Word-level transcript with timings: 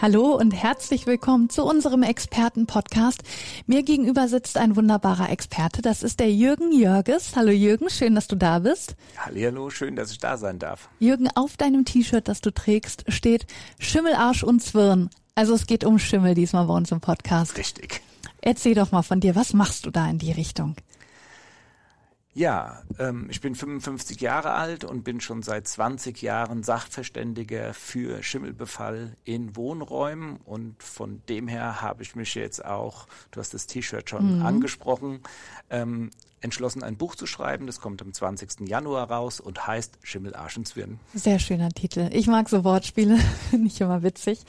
Hallo 0.00 0.36
und 0.36 0.52
herzlich 0.52 1.06
willkommen 1.06 1.50
zu 1.50 1.64
unserem 1.64 2.04
Experten-Podcast. 2.04 3.24
Mir 3.66 3.82
gegenüber 3.82 4.28
sitzt 4.28 4.56
ein 4.56 4.76
wunderbarer 4.76 5.28
Experte. 5.28 5.82
Das 5.82 6.04
ist 6.04 6.20
der 6.20 6.30
Jürgen 6.30 6.70
Jörges. 6.70 7.34
Hallo 7.34 7.50
Jürgen, 7.50 7.90
schön, 7.90 8.14
dass 8.14 8.28
du 8.28 8.36
da 8.36 8.60
bist. 8.60 8.94
Hallo, 9.16 9.70
schön, 9.70 9.96
dass 9.96 10.12
ich 10.12 10.18
da 10.18 10.36
sein 10.36 10.60
darf. 10.60 10.88
Jürgen, 11.00 11.28
auf 11.34 11.56
deinem 11.56 11.84
T-Shirt, 11.84 12.28
das 12.28 12.40
du 12.40 12.52
trägst, 12.52 13.06
steht 13.08 13.48
Schimmel, 13.80 14.14
Arsch 14.14 14.44
und 14.44 14.62
Zwirn. 14.62 15.10
Also 15.34 15.54
es 15.54 15.66
geht 15.66 15.82
um 15.82 15.98
Schimmel 15.98 16.34
diesmal 16.34 16.66
bei 16.66 16.74
uns 16.74 16.92
im 16.92 17.00
Podcast. 17.00 17.58
Richtig. 17.58 18.00
Erzähl 18.40 18.76
doch 18.76 18.92
mal 18.92 19.02
von 19.02 19.18
dir, 19.18 19.34
was 19.34 19.52
machst 19.52 19.84
du 19.84 19.90
da 19.90 20.08
in 20.08 20.18
die 20.18 20.30
Richtung? 20.30 20.76
Ja, 22.38 22.84
ähm, 23.00 23.26
ich 23.30 23.40
bin 23.40 23.56
55 23.56 24.20
Jahre 24.20 24.52
alt 24.52 24.84
und 24.84 25.02
bin 25.02 25.20
schon 25.20 25.42
seit 25.42 25.66
20 25.66 26.22
Jahren 26.22 26.62
Sachverständiger 26.62 27.74
für 27.74 28.22
Schimmelbefall 28.22 29.16
in 29.24 29.56
Wohnräumen 29.56 30.36
und 30.44 30.80
von 30.80 31.20
dem 31.28 31.48
her 31.48 31.82
habe 31.82 32.04
ich 32.04 32.14
mich 32.14 32.36
jetzt 32.36 32.64
auch, 32.64 33.08
du 33.32 33.40
hast 33.40 33.54
das 33.54 33.66
T-Shirt 33.66 34.08
schon 34.08 34.36
mhm. 34.36 34.46
angesprochen, 34.46 35.18
ähm, 35.68 36.10
entschlossen, 36.40 36.84
ein 36.84 36.96
Buch 36.96 37.16
zu 37.16 37.26
schreiben. 37.26 37.66
Das 37.66 37.80
kommt 37.80 38.02
am 38.02 38.12
20. 38.12 38.68
Januar 38.68 39.10
raus 39.10 39.40
und 39.40 39.66
heißt 39.66 39.98
Schimmel, 40.04 40.36
Arsch 40.36 40.58
und 40.58 40.68
Zwirn. 40.68 41.00
Sehr 41.14 41.40
schöner 41.40 41.70
Titel. 41.70 42.08
Ich 42.12 42.28
mag 42.28 42.48
so 42.48 42.62
Wortspiele, 42.62 43.18
finde 43.50 43.66
ich 43.66 43.80
immer 43.80 44.04
witzig. 44.04 44.44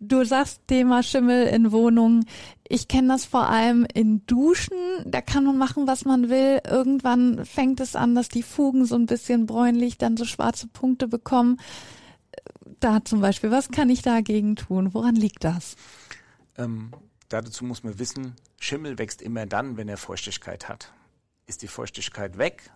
Du 0.00 0.24
sagst 0.24 0.66
Thema 0.66 1.02
Schimmel 1.02 1.46
in 1.46 1.70
Wohnungen. 1.72 2.26
Ich 2.68 2.88
kenne 2.88 3.08
das 3.08 3.24
vor 3.24 3.48
allem 3.48 3.86
in 3.94 4.26
Duschen. 4.26 4.76
Da 5.06 5.20
kann 5.20 5.44
man 5.44 5.56
machen, 5.56 5.86
was 5.86 6.04
man 6.04 6.28
will. 6.28 6.60
Irgendwann 6.68 7.44
fängt 7.44 7.80
es 7.80 7.94
an, 7.94 8.14
dass 8.14 8.28
die 8.28 8.42
Fugen 8.42 8.86
so 8.86 8.96
ein 8.96 9.06
bisschen 9.06 9.46
bräunlich, 9.46 9.96
dann 9.96 10.16
so 10.16 10.24
schwarze 10.24 10.66
Punkte 10.66 11.06
bekommen. 11.06 11.58
Da 12.80 13.04
zum 13.04 13.20
Beispiel, 13.20 13.50
was 13.50 13.70
kann 13.70 13.88
ich 13.88 14.02
dagegen 14.02 14.56
tun? 14.56 14.92
Woran 14.94 15.14
liegt 15.14 15.44
das? 15.44 15.76
Ähm, 16.58 16.90
dazu 17.28 17.64
muss 17.64 17.84
man 17.84 17.98
wissen, 17.98 18.34
Schimmel 18.60 18.98
wächst 18.98 19.22
immer 19.22 19.46
dann, 19.46 19.76
wenn 19.76 19.88
er 19.88 19.96
Feuchtigkeit 19.96 20.68
hat. 20.68 20.92
Ist 21.46 21.62
die 21.62 21.68
Feuchtigkeit 21.68 22.36
weg, 22.36 22.70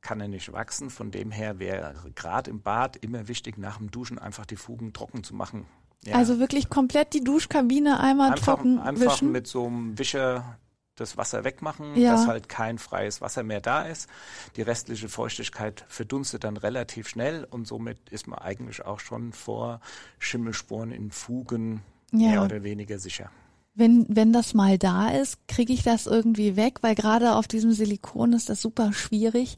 kann 0.00 0.20
er 0.20 0.28
nicht 0.28 0.52
wachsen. 0.52 0.90
Von 0.90 1.10
dem 1.10 1.30
her 1.30 1.58
wäre 1.60 1.94
gerade 2.14 2.50
im 2.50 2.62
Bad 2.62 2.96
immer 2.96 3.28
wichtig, 3.28 3.58
nach 3.58 3.78
dem 3.78 3.90
Duschen 3.90 4.18
einfach 4.18 4.44
die 4.44 4.56
Fugen 4.56 4.92
trocken 4.92 5.22
zu 5.22 5.34
machen 5.34 5.66
ja. 6.06 6.16
Also 6.16 6.38
wirklich 6.38 6.68
komplett 6.68 7.14
die 7.14 7.22
Duschkabine 7.22 8.00
einmal 8.00 8.32
einfach, 8.32 8.56
trocken 8.56 8.78
Einfach 8.78 9.12
wischen. 9.12 9.32
mit 9.32 9.46
so 9.46 9.66
einem 9.66 9.98
Wischer 9.98 10.58
das 10.96 11.16
Wasser 11.16 11.44
wegmachen, 11.44 11.96
ja. 11.96 12.12
dass 12.12 12.26
halt 12.26 12.48
kein 12.48 12.78
freies 12.78 13.20
Wasser 13.20 13.42
mehr 13.42 13.60
da 13.60 13.82
ist. 13.82 14.08
Die 14.56 14.62
restliche 14.62 15.08
Feuchtigkeit 15.08 15.84
verdunstet 15.88 16.44
dann 16.44 16.56
relativ 16.56 17.08
schnell 17.08 17.46
und 17.50 17.66
somit 17.66 17.98
ist 18.10 18.26
man 18.28 18.38
eigentlich 18.38 18.84
auch 18.84 19.00
schon 19.00 19.32
vor 19.32 19.80
Schimmelsporen 20.18 20.92
in 20.92 21.10
Fugen 21.10 21.82
ja. 22.12 22.30
mehr 22.30 22.44
oder 22.44 22.62
weniger 22.62 22.98
sicher. 22.98 23.30
Wenn, 23.74 24.06
wenn 24.08 24.32
das 24.32 24.54
mal 24.54 24.78
da 24.78 25.10
ist, 25.10 25.48
kriege 25.48 25.72
ich 25.72 25.82
das 25.82 26.06
irgendwie 26.06 26.54
weg, 26.54 26.78
weil 26.82 26.94
gerade 26.94 27.34
auf 27.34 27.48
diesem 27.48 27.72
Silikon 27.72 28.32
ist 28.32 28.48
das 28.48 28.62
super 28.62 28.92
schwierig 28.92 29.56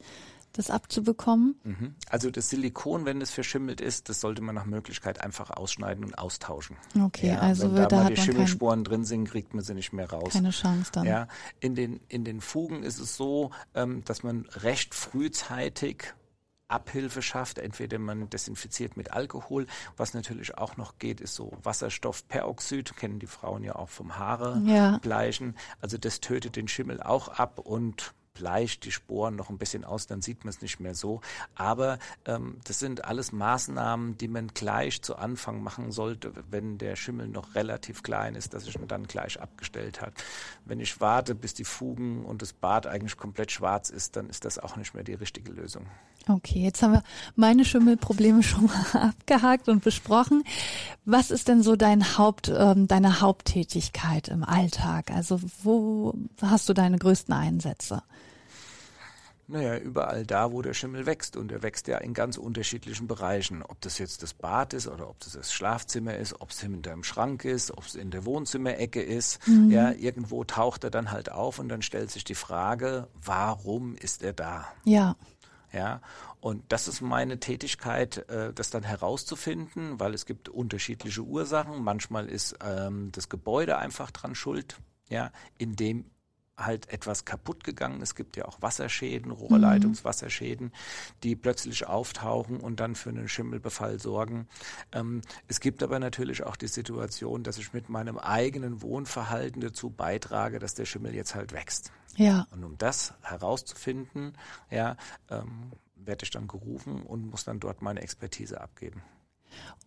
das 0.58 0.70
abzubekommen? 0.70 1.58
Mhm. 1.64 1.94
Also 2.10 2.30
das 2.30 2.50
Silikon, 2.50 3.04
wenn 3.04 3.20
es 3.20 3.30
verschimmelt 3.30 3.80
ist, 3.80 4.08
das 4.08 4.20
sollte 4.20 4.42
man 4.42 4.54
nach 4.54 4.66
Möglichkeit 4.66 5.22
einfach 5.22 5.50
ausschneiden 5.50 6.04
und 6.04 6.18
austauschen. 6.18 6.76
Okay, 7.00 7.28
ja, 7.28 7.40
also 7.40 7.68
wenn 7.74 7.82
da, 7.82 7.86
da 7.86 8.04
mal 8.04 8.14
die 8.14 8.20
Schimmelsporen 8.20 8.84
drin 8.84 9.04
sind, 9.04 9.28
kriegt 9.28 9.54
man 9.54 9.62
sie 9.64 9.74
nicht 9.74 9.92
mehr 9.92 10.10
raus. 10.10 10.32
Keine 10.32 10.50
Chance 10.50 10.90
dann. 10.92 11.06
Ja, 11.06 11.28
in 11.60 11.74
den 11.74 12.00
in 12.08 12.24
den 12.24 12.40
Fugen 12.40 12.82
ist 12.82 12.98
es 12.98 13.16
so, 13.16 13.50
ähm, 13.74 14.04
dass 14.04 14.22
man 14.22 14.46
recht 14.62 14.94
frühzeitig 14.94 16.14
Abhilfe 16.68 17.22
schafft. 17.22 17.58
Entweder 17.58 17.98
man 17.98 18.28
desinfiziert 18.30 18.96
mit 18.96 19.12
Alkohol. 19.12 19.66
Was 19.96 20.14
natürlich 20.14 20.58
auch 20.58 20.76
noch 20.76 20.98
geht, 20.98 21.20
ist 21.20 21.34
so 21.34 21.52
Wasserstoffperoxid. 21.62 22.96
Kennen 22.96 23.18
die 23.18 23.26
Frauen 23.26 23.62
ja 23.62 23.76
auch 23.76 23.88
vom 23.88 24.18
Haare 24.18 24.60
ja. 24.64 24.98
bleichen. 24.98 25.56
Also 25.80 25.98
das 25.98 26.20
tötet 26.20 26.56
den 26.56 26.68
Schimmel 26.68 27.02
auch 27.02 27.28
ab 27.28 27.58
und 27.58 28.14
bleicht 28.36 28.84
die 28.84 28.92
Sporen 28.92 29.34
noch 29.34 29.50
ein 29.50 29.58
bisschen 29.58 29.84
aus, 29.84 30.06
dann 30.06 30.22
sieht 30.22 30.44
man 30.44 30.50
es 30.50 30.60
nicht 30.60 30.78
mehr 30.78 30.94
so. 30.94 31.20
Aber 31.54 31.98
ähm, 32.26 32.58
das 32.64 32.78
sind 32.78 33.04
alles 33.04 33.32
Maßnahmen, 33.32 34.18
die 34.18 34.28
man 34.28 34.48
gleich 34.48 35.02
zu 35.02 35.16
Anfang 35.16 35.62
machen 35.62 35.90
sollte, 35.90 36.32
wenn 36.50 36.78
der 36.78 36.96
Schimmel 36.96 37.28
noch 37.28 37.54
relativ 37.54 38.02
klein 38.02 38.34
ist, 38.34 38.54
dass 38.54 38.66
ich 38.66 38.76
ihn 38.76 38.88
dann 38.88 39.06
gleich 39.06 39.40
abgestellt 39.40 40.00
hat. 40.00 40.12
Wenn 40.64 40.80
ich 40.80 41.00
warte, 41.00 41.34
bis 41.34 41.54
die 41.54 41.64
Fugen 41.64 42.24
und 42.24 42.42
das 42.42 42.52
Bad 42.52 42.86
eigentlich 42.86 43.16
komplett 43.16 43.50
schwarz 43.50 43.90
ist, 43.90 44.16
dann 44.16 44.28
ist 44.28 44.44
das 44.44 44.58
auch 44.58 44.76
nicht 44.76 44.94
mehr 44.94 45.04
die 45.04 45.14
richtige 45.14 45.52
Lösung. 45.52 45.86
Okay, 46.28 46.58
jetzt 46.60 46.82
haben 46.82 46.92
wir 46.92 47.04
meine 47.36 47.64
Schimmelprobleme 47.64 48.42
schon 48.42 48.66
mal 48.66 49.08
abgehakt 49.10 49.68
und 49.68 49.84
besprochen. 49.84 50.44
Was 51.04 51.30
ist 51.30 51.48
denn 51.48 51.62
so 51.62 51.76
dein 51.76 52.18
Haupt, 52.18 52.52
ähm, 52.54 52.88
deine 52.88 53.20
Haupttätigkeit 53.20 54.28
im 54.28 54.42
Alltag? 54.42 55.10
Also 55.12 55.40
wo 55.62 56.14
hast 56.42 56.68
du 56.68 56.74
deine 56.74 56.98
größten 56.98 57.32
Einsätze? 57.32 58.02
Naja, 59.48 59.78
überall 59.78 60.26
da, 60.26 60.50
wo 60.50 60.60
der 60.60 60.74
Schimmel 60.74 61.06
wächst. 61.06 61.36
Und 61.36 61.52
er 61.52 61.62
wächst 61.62 61.86
ja 61.86 61.98
in 61.98 62.14
ganz 62.14 62.36
unterschiedlichen 62.36 63.06
Bereichen. 63.06 63.62
Ob 63.62 63.80
das 63.80 63.98
jetzt 63.98 64.22
das 64.22 64.34
Bad 64.34 64.74
ist 64.74 64.88
oder 64.88 65.08
ob 65.08 65.20
das 65.20 65.34
das 65.34 65.52
Schlafzimmer 65.52 66.16
ist, 66.16 66.40
ob 66.40 66.50
es 66.50 66.60
hinter 66.60 66.90
dem 66.90 67.04
Schrank 67.04 67.44
ist, 67.44 67.70
ob 67.70 67.84
es 67.84 67.94
in 67.94 68.10
der 68.10 68.24
Wohnzimmerecke 68.24 69.02
ist. 69.02 69.46
Mhm. 69.46 69.70
Ja, 69.70 69.92
irgendwo 69.92 70.42
taucht 70.44 70.84
er 70.84 70.90
dann 70.90 71.12
halt 71.12 71.30
auf 71.30 71.58
und 71.58 71.68
dann 71.68 71.82
stellt 71.82 72.10
sich 72.10 72.24
die 72.24 72.34
Frage, 72.34 73.08
warum 73.14 73.94
ist 73.94 74.22
er 74.22 74.32
da? 74.32 74.66
Ja. 74.84 75.16
Ja, 75.72 76.00
und 76.40 76.62
das 76.68 76.88
ist 76.88 77.00
meine 77.00 77.38
Tätigkeit, 77.38 78.28
äh, 78.28 78.52
das 78.52 78.70
dann 78.70 78.82
herauszufinden, 78.82 80.00
weil 80.00 80.14
es 80.14 80.24
gibt 80.24 80.48
unterschiedliche 80.48 81.22
Ursachen. 81.22 81.82
Manchmal 81.82 82.28
ist 82.28 82.56
ähm, 82.64 83.10
das 83.12 83.28
Gebäude 83.28 83.76
einfach 83.78 84.10
dran 84.10 84.34
schuld, 84.34 84.76
ja, 85.08 85.32
in 85.58 85.76
dem 85.76 86.06
halt 86.56 86.88
etwas 86.88 87.24
kaputt 87.24 87.64
gegangen. 87.64 88.00
Es 88.02 88.14
gibt 88.14 88.36
ja 88.36 88.46
auch 88.46 88.62
Wasserschäden, 88.62 89.30
Rohrleitungswasserschäden, 89.30 90.72
die 91.22 91.36
plötzlich 91.36 91.86
auftauchen 91.86 92.60
und 92.60 92.80
dann 92.80 92.94
für 92.94 93.10
einen 93.10 93.28
Schimmelbefall 93.28 94.00
sorgen. 94.00 94.48
Ähm, 94.92 95.22
es 95.48 95.60
gibt 95.60 95.82
aber 95.82 95.98
natürlich 95.98 96.44
auch 96.44 96.56
die 96.56 96.68
Situation, 96.68 97.42
dass 97.42 97.58
ich 97.58 97.72
mit 97.72 97.88
meinem 97.88 98.18
eigenen 98.18 98.82
Wohnverhalten 98.82 99.60
dazu 99.60 99.90
beitrage, 99.90 100.58
dass 100.58 100.74
der 100.74 100.86
Schimmel 100.86 101.14
jetzt 101.14 101.34
halt 101.34 101.52
wächst. 101.52 101.92
Ja. 102.16 102.46
Und 102.50 102.64
um 102.64 102.78
das 102.78 103.14
herauszufinden, 103.22 104.32
ja, 104.70 104.96
ähm, 105.30 105.72
werde 105.96 106.24
ich 106.24 106.30
dann 106.30 106.48
gerufen 106.48 107.02
und 107.02 107.30
muss 107.30 107.44
dann 107.44 107.60
dort 107.60 107.82
meine 107.82 108.00
Expertise 108.00 108.60
abgeben. 108.60 109.02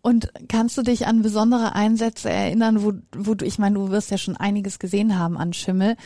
Und 0.02 0.32
kannst 0.48 0.78
du 0.78 0.82
dich 0.82 1.06
an 1.06 1.20
besondere 1.20 1.74
Einsätze 1.74 2.30
erinnern, 2.30 2.82
wo, 2.82 2.94
wo 3.14 3.34
du, 3.34 3.44
ich 3.44 3.58
meine, 3.58 3.74
du 3.74 3.90
wirst 3.90 4.10
ja 4.10 4.16
schon 4.16 4.36
einiges 4.36 4.78
gesehen 4.78 5.18
haben 5.18 5.36
an 5.36 5.52
Schimmel, 5.52 5.96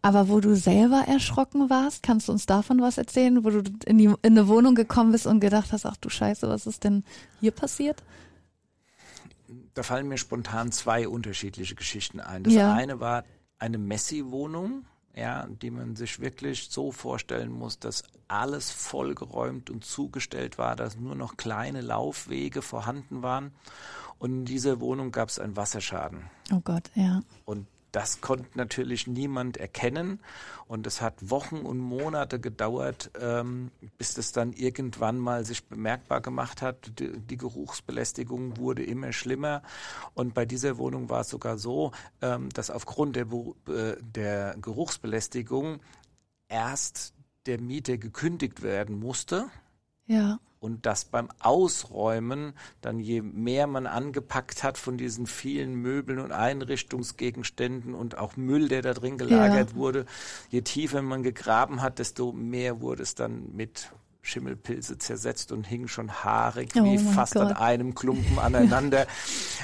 aber 0.00 0.30
wo 0.30 0.40
du 0.40 0.56
selber 0.56 1.04
erschrocken 1.06 1.68
warst? 1.68 2.02
Kannst 2.02 2.28
du 2.28 2.32
uns 2.32 2.46
davon 2.46 2.80
was 2.80 2.96
erzählen, 2.96 3.44
wo 3.44 3.50
du 3.50 3.62
in, 3.84 3.98
die, 3.98 4.04
in 4.04 4.18
eine 4.22 4.48
Wohnung 4.48 4.74
gekommen 4.74 5.12
bist 5.12 5.26
und 5.26 5.40
gedacht 5.40 5.72
hast, 5.72 5.84
ach 5.84 5.98
du 5.98 6.08
Scheiße, 6.08 6.48
was 6.48 6.66
ist 6.66 6.84
denn 6.84 7.04
hier 7.40 7.50
passiert? 7.50 8.02
Da 9.74 9.82
fallen 9.82 10.08
mir 10.08 10.18
spontan 10.18 10.72
zwei 10.72 11.06
unterschiedliche 11.06 11.74
Geschichten 11.74 12.20
ein. 12.20 12.44
Das 12.44 12.54
ja. 12.54 12.72
eine 12.72 13.00
war 13.00 13.24
eine 13.58 13.76
Messi-Wohnung 13.76 14.86
ja, 15.14 15.46
die 15.46 15.70
man 15.70 15.96
sich 15.96 16.20
wirklich 16.20 16.68
so 16.70 16.90
vorstellen 16.90 17.52
muss, 17.52 17.78
dass 17.78 18.04
alles 18.28 18.70
vollgeräumt 18.70 19.68
und 19.68 19.84
zugestellt 19.84 20.58
war, 20.58 20.76
dass 20.76 20.96
nur 20.96 21.14
noch 21.14 21.36
kleine 21.36 21.80
Laufwege 21.80 22.62
vorhanden 22.62 23.22
waren. 23.22 23.52
Und 24.18 24.30
in 24.30 24.44
dieser 24.44 24.80
Wohnung 24.80 25.10
gab 25.10 25.28
es 25.28 25.38
einen 25.38 25.56
Wasserschaden. 25.56 26.30
Oh 26.52 26.60
Gott, 26.60 26.90
ja. 26.94 27.20
Und 27.44 27.66
das 27.92 28.20
konnte 28.20 28.46
natürlich 28.54 29.06
niemand 29.06 29.56
erkennen 29.56 30.20
und 30.66 30.86
es 30.86 31.00
hat 31.00 31.30
Wochen 31.30 31.58
und 31.58 31.78
Monate 31.78 32.40
gedauert, 32.40 33.10
ähm, 33.20 33.70
bis 33.98 34.14
das 34.14 34.32
dann 34.32 34.52
irgendwann 34.52 35.18
mal 35.18 35.44
sich 35.44 35.64
bemerkbar 35.64 36.20
gemacht 36.20 36.62
hat. 36.62 36.98
Die, 36.98 37.18
die, 37.18 37.36
Geruchsbelästigung 37.36 38.56
wurde 38.56 38.82
immer 38.82 39.12
schlimmer 39.12 39.62
und 40.14 40.34
bei 40.34 40.46
dieser 40.46 40.78
Wohnung 40.78 41.08
war 41.08 41.20
es 41.20 41.28
sogar 41.28 41.58
so, 41.58 41.92
ähm, 42.20 42.48
dass 42.50 42.70
aufgrund 42.70 43.16
der, 43.16 43.26
äh, 43.68 43.96
der 44.00 44.56
Geruchsbelästigung 44.60 45.80
erst 46.48 47.14
der 47.46 47.60
Mieter 47.60 47.98
gekündigt 47.98 48.62
werden 48.62 48.98
musste 48.98 49.50
Ja. 50.06 50.38
Und 50.62 50.86
dass 50.86 51.04
beim 51.04 51.28
Ausräumen 51.40 52.52
dann 52.82 53.00
je 53.00 53.20
mehr 53.20 53.66
man 53.66 53.88
angepackt 53.88 54.62
hat 54.62 54.78
von 54.78 54.96
diesen 54.96 55.26
vielen 55.26 55.74
Möbeln 55.74 56.20
und 56.20 56.30
Einrichtungsgegenständen 56.30 57.94
und 57.94 58.16
auch 58.16 58.36
Müll, 58.36 58.68
der 58.68 58.80
da 58.80 58.94
drin 58.94 59.18
gelagert 59.18 59.70
Ja. 59.70 59.76
wurde, 59.76 60.06
je 60.50 60.62
tiefer 60.62 61.02
man 61.02 61.24
gegraben 61.24 61.82
hat, 61.82 61.98
desto 61.98 62.32
mehr 62.32 62.80
wurde 62.80 63.02
es 63.02 63.16
dann 63.16 63.54
mit 63.56 63.90
Schimmelpilze 64.20 64.98
zersetzt 64.98 65.50
und 65.50 65.66
hing 65.66 65.88
schon 65.88 66.12
haarig 66.22 66.70
Oh 66.76 66.84
wie 66.84 66.96
fast 66.96 67.36
an 67.36 67.48
Gott. 67.48 67.56
einem 67.56 67.94
Klumpen 67.94 68.38
aneinander. 68.38 69.06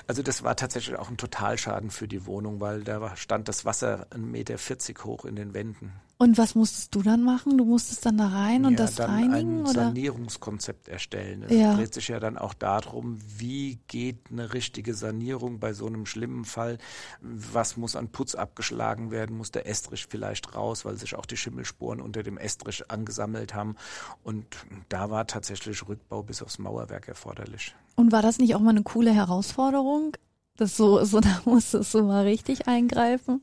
Also 0.09 0.23
das 0.23 0.43
war 0.43 0.57
tatsächlich 0.57 0.97
auch 0.97 1.11
ein 1.11 1.19
Totalschaden 1.19 1.91
für 1.91 2.09
die 2.09 2.25
Wohnung, 2.25 2.61
weil 2.61 2.83
da 2.83 3.15
stand 3.15 3.47
das 3.47 3.67
Wasser 3.67 4.07
1,40 4.11 4.19
Meter 4.19 5.05
hoch 5.05 5.27
in 5.27 5.37
den 5.37 5.53
Wänden. 5.53 5.93
Und 6.21 6.37
was 6.37 6.57
musstest 6.57 6.97
du 6.97 7.03
dann 7.03 7.23
machen? 7.23 7.57
Du 7.59 7.65
musstest 7.65 8.05
dann 8.05 8.19
da 8.19 8.27
rein 8.27 8.65
und 8.65 8.73
ja, 8.73 8.79
das 8.79 8.97
dann 8.97 9.09
reinigen 9.09 9.61
ein 9.61 9.61
oder? 9.61 9.73
Sanierungskonzept 9.73 10.89
erstellen. 10.89 11.45
Es 11.45 11.53
Ja. 11.53 11.75
dreht 11.75 11.95
sich 11.95 12.09
ja 12.09 12.19
dann 12.19 12.37
auch 12.37 12.55
darum, 12.55 13.19
wie 13.39 13.79
geht 13.87 14.19
eine 14.33 14.53
richtige 14.53 14.95
Sanierung 14.95 15.61
bei 15.61 15.73
so 15.73 15.87
einem 15.87 16.07
schlimmen 16.07 16.45
Fall? 16.45 16.79
Was 17.21 17.77
muss 17.77 17.95
an 17.95 18.09
Putz 18.09 18.35
abgeschlagen 18.35 19.13
werden? 19.13 19.37
Muss 19.37 19.53
der 19.53 19.69
Estrich 19.69 20.07
vielleicht 20.11 20.57
raus, 20.57 20.85
weil 20.85 20.97
sich 20.97 21.15
auch 21.15 21.25
die 21.25 21.37
Schimmelsporen 21.37 22.01
unter 22.01 22.25
dem 22.25 22.37
Estrich 22.37 22.91
angesammelt 22.91 23.55
haben? 23.55 23.77
Und 24.25 24.45
da 24.89 25.11
war 25.11 25.29
tatsächlich 25.29 25.87
Rückbau 25.87 26.25
bis 26.25 26.43
aufs 26.43 26.59
Mauerwerk 26.59 27.07
erforderlich. 27.07 27.77
Und 27.95 28.11
war 28.11 28.23
das 28.23 28.39
nicht 28.39 28.57
auch 28.57 28.61
mal 28.61 28.71
eine 28.71 28.83
coole 28.83 29.13
Herausforderung? 29.13 30.17
Das 30.57 30.77
so, 30.77 31.05
so, 31.05 31.21
da 31.21 31.43
musstest 31.45 31.95
du 31.95 32.03
mal 32.03 32.25
richtig 32.25 32.67
eingreifen. 32.67 33.41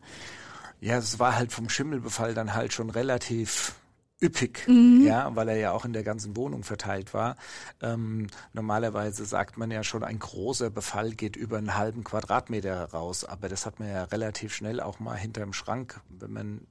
Ja, 0.85 0.97
es 0.97 1.17
war 1.17 1.35
halt 1.35 1.51
vom 1.51 1.67
Schimmelbefall 1.67 2.35
dann 2.35 2.53
halt 2.53 2.71
schon 2.73 2.91
relativ 2.91 3.73
üppig, 4.21 4.67
Mhm. 4.67 5.01
ja, 5.03 5.35
weil 5.35 5.49
er 5.49 5.57
ja 5.57 5.71
auch 5.71 5.83
in 5.83 5.93
der 5.93 6.03
ganzen 6.03 6.35
Wohnung 6.37 6.63
verteilt 6.63 7.13
war. 7.13 7.37
Ähm, 7.81 8.27
normalerweise 8.53 9.25
sagt 9.25 9.57
man 9.57 9.71
ja 9.71 9.83
schon, 9.83 10.03
ein 10.03 10.19
großer 10.19 10.69
Befall 10.69 11.11
geht 11.11 11.35
über 11.35 11.57
einen 11.57 11.75
halben 11.75 12.03
Quadratmeter 12.03 12.91
raus, 12.91 13.23
aber 13.25 13.49
das 13.49 13.65
hat 13.65 13.79
man 13.79 13.89
ja 13.89 14.03
relativ 14.05 14.53
schnell 14.53 14.79
auch 14.79 14.99
mal 14.99 15.15
hinterm 15.17 15.53
Schrank, 15.53 15.99
wenn 16.09 16.31
man 16.31 16.61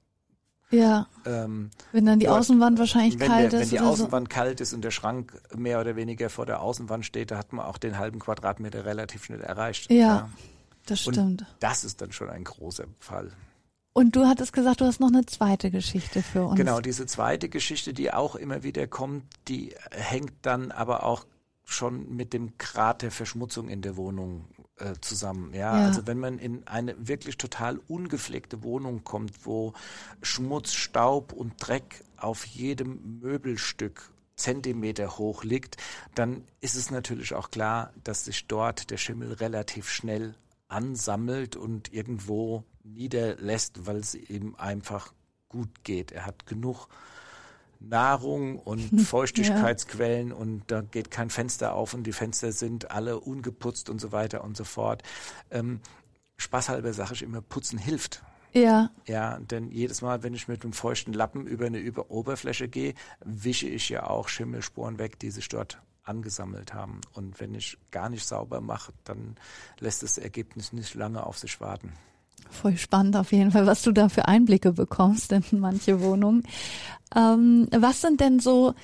Ja, 0.70 1.06
ähm, 1.26 1.70
wenn 1.92 2.06
dann 2.06 2.18
die 2.20 2.26
Ja, 2.26 2.38
Außenwand 2.38 2.78
wahrscheinlich 2.78 3.18
wenn, 3.20 3.28
kalt 3.28 3.52
der, 3.52 3.58
wenn 3.58 3.62
ist 3.64 3.72
die 3.72 3.78
oder 3.80 3.88
Außenwand 3.88 4.30
kalt 4.30 4.60
ist 4.60 4.72
und 4.72 4.82
der 4.82 4.90
Schrank 4.92 5.32
mehr 5.54 5.80
oder 5.80 5.96
weniger 5.96 6.30
vor 6.30 6.46
der 6.46 6.60
Außenwand 6.62 7.04
steht, 7.04 7.30
da 7.32 7.36
hat 7.36 7.52
man 7.52 7.66
auch 7.66 7.78
den 7.78 7.98
halben 7.98 8.20
Quadratmeter 8.20 8.84
relativ 8.84 9.24
schnell 9.24 9.40
erreicht. 9.42 9.90
Ja. 9.90 10.30
so. 10.30 10.44
Das 10.86 11.06
Und 11.06 11.14
stimmt. 11.14 11.46
das 11.60 11.82
ist 11.84 12.00
dann 12.00 12.12
schon 12.12 12.30
ein 12.30 12.44
großer 12.44 12.86
Befall. 12.86 13.32
Und 13.94 14.16
du 14.16 14.26
hattest 14.26 14.52
gesagt, 14.52 14.80
du 14.80 14.86
hast 14.86 14.98
noch 14.98 15.08
eine 15.08 15.24
zweite 15.24 15.70
Geschichte 15.70 16.20
für 16.20 16.44
uns. 16.44 16.56
Genau, 16.56 16.80
diese 16.80 17.06
zweite 17.06 17.48
Geschichte, 17.48 17.94
die 17.94 18.12
auch 18.12 18.34
immer 18.34 18.64
wieder 18.64 18.88
kommt, 18.88 19.24
die 19.46 19.72
hängt 19.92 20.32
dann 20.42 20.72
aber 20.72 21.04
auch 21.04 21.26
schon 21.64 22.14
mit 22.14 22.32
dem 22.32 22.58
Grad 22.58 23.02
der 23.02 23.12
Verschmutzung 23.12 23.68
in 23.68 23.82
der 23.82 23.96
Wohnung 23.96 24.46
äh, 24.78 24.94
zusammen. 25.00 25.54
Ja? 25.54 25.78
Ja. 25.78 25.86
also 25.86 26.08
wenn 26.08 26.18
man 26.18 26.40
in 26.40 26.66
eine 26.66 26.96
wirklich 27.06 27.38
total 27.38 27.78
ungepflegte 27.86 28.64
Wohnung 28.64 29.04
kommt, 29.04 29.46
wo 29.46 29.74
Schmutz, 30.22 30.72
Staub 30.72 31.32
und 31.32 31.54
Dreck 31.58 32.04
auf 32.16 32.44
jedem 32.44 33.20
Möbelstück 33.20 34.10
Zentimeter 34.34 35.18
hoch 35.18 35.44
liegt, 35.44 35.76
dann 36.16 36.42
ist 36.60 36.74
es 36.74 36.90
natürlich 36.90 37.34
auch 37.34 37.52
klar, 37.52 37.92
dass 38.02 38.24
sich 38.24 38.48
dort 38.48 38.90
der 38.90 38.96
Schimmel 38.96 39.34
relativ 39.34 39.88
schnell 39.88 40.34
ansammelt 40.68 41.56
und 41.56 41.92
irgendwo 41.92 42.64
niederlässt, 42.82 43.86
weil 43.86 43.96
es 43.96 44.14
ihm 44.14 44.54
einfach 44.56 45.12
gut 45.48 45.84
geht. 45.84 46.12
Er 46.12 46.26
hat 46.26 46.46
genug 46.46 46.88
Nahrung 47.80 48.58
und 48.58 49.00
Feuchtigkeitsquellen 49.00 50.32
und 50.32 50.64
da 50.68 50.80
geht 50.80 51.10
kein 51.10 51.30
Fenster 51.30 51.74
auf 51.74 51.94
und 51.94 52.04
die 52.04 52.12
Fenster 52.12 52.52
sind 52.52 52.90
alle 52.90 53.20
ungeputzt 53.20 53.90
und 53.90 54.00
so 54.00 54.12
weiter 54.12 54.44
und 54.44 54.56
so 54.56 54.64
fort. 54.64 55.02
Ähm, 55.50 55.80
spaßhalber 56.36 56.92
sage 56.92 57.14
ich 57.14 57.22
immer, 57.22 57.40
putzen 57.40 57.78
hilft. 57.78 58.22
Ja, 58.52 58.90
Ja, 59.08 59.40
denn 59.40 59.72
jedes 59.72 60.00
Mal, 60.00 60.22
wenn 60.22 60.32
ich 60.32 60.46
mit 60.46 60.62
einem 60.62 60.72
feuchten 60.72 61.12
Lappen 61.12 61.44
über 61.46 61.66
eine 61.66 61.78
über 61.78 62.10
Oberfläche 62.10 62.68
gehe, 62.68 62.94
wische 63.24 63.66
ich 63.66 63.88
ja 63.88 64.06
auch 64.06 64.28
Schimmelsporen 64.28 64.98
weg, 65.00 65.18
die 65.18 65.32
sich 65.32 65.48
dort 65.48 65.82
angesammelt 66.04 66.74
haben. 66.74 67.00
Und 67.12 67.40
wenn 67.40 67.54
ich 67.54 67.78
gar 67.90 68.08
nicht 68.08 68.26
sauber 68.26 68.60
mache, 68.60 68.92
dann 69.04 69.36
lässt 69.80 70.02
das 70.02 70.18
Ergebnis 70.18 70.72
nicht 70.72 70.94
lange 70.94 71.24
auf 71.26 71.38
sich 71.38 71.60
warten. 71.60 71.92
voll 72.50 72.76
spannend 72.76 73.16
auf 73.16 73.32
jeden 73.32 73.50
Fall, 73.50 73.66
was 73.66 73.82
du 73.82 73.92
da 73.92 74.08
für 74.08 74.28
Einblicke 74.28 74.72
bekommst 74.72 75.32
in 75.32 75.42
manche 75.52 76.00
Wohnungen. 76.00 76.44
Ähm, 77.14 77.68
was 77.70 78.00
sind 78.00 78.20
denn 78.20 78.38
so 78.38 78.74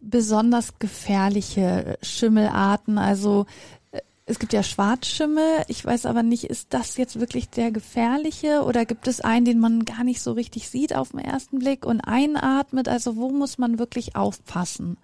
besonders 0.00 0.78
gefährliche 0.78 1.98
Schimmelarten? 2.02 2.98
Also 2.98 3.46
äh, 3.92 4.00
es 4.26 4.38
gibt 4.38 4.52
ja 4.52 4.62
Schwarzschimmel. 4.62 5.64
Ich 5.68 5.84
weiß 5.84 6.06
aber 6.06 6.22
nicht, 6.22 6.44
ist 6.44 6.74
das 6.74 6.96
jetzt 6.96 7.20
wirklich 7.20 7.48
der 7.50 7.70
gefährliche 7.70 8.62
oder 8.64 8.84
gibt 8.84 9.06
es 9.06 9.20
einen, 9.20 9.44
den 9.44 9.60
man 9.60 9.84
gar 9.84 10.04
nicht 10.04 10.20
so 10.20 10.32
richtig 10.32 10.68
sieht 10.68 10.94
auf 10.94 11.10
den 11.10 11.20
ersten 11.20 11.58
Blick 11.58 11.86
und 11.86 12.00
einatmet? 12.00 12.88
Also 12.88 13.16
wo 13.16 13.30
muss 13.30 13.58
man 13.58 13.78
wirklich 13.78 14.16
aufpassen? 14.16 14.96